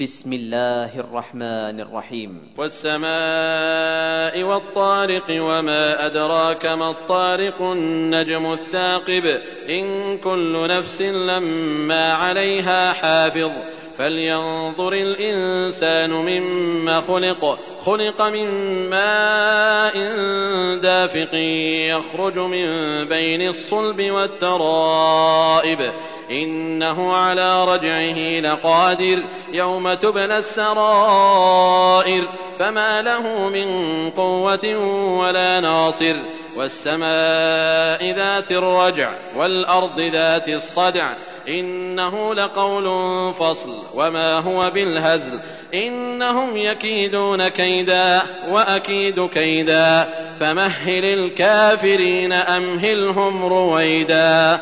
[0.00, 2.40] بسم الله الرحمن الرحيم.
[2.56, 9.40] والسماء والطارق وما أدراك ما الطارق النجم الثاقب.
[9.68, 13.50] إن كل نفس لما عليها حافظ.
[13.98, 17.58] فلينظر الإنسان مما خلق.
[17.80, 18.48] خلق من
[18.90, 19.94] ماء
[20.82, 21.34] دافق
[21.90, 22.66] يخرج من
[23.04, 25.92] بين الصلب والترائب.
[26.30, 29.18] إنه على رجعه لقادر
[29.52, 32.24] يوم تبلى السرائر
[32.58, 34.76] فما له من قوة
[35.18, 36.16] ولا ناصر
[36.56, 41.10] والسماء ذات الرجع والأرض ذات الصدع
[41.48, 42.84] إنه لقول
[43.34, 45.40] فصل وما هو بالهزل
[45.74, 50.08] إنهم يكيدون كيدا وأكيد كيدا
[50.40, 54.60] فمهل الكافرين أمهلهم رويدا